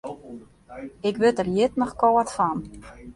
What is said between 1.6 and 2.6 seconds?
noch kâld fan.